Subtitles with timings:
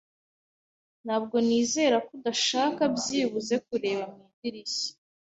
[1.05, 4.91] Ntabwo nizera ko udashaka byibuze kureba mu idirishya.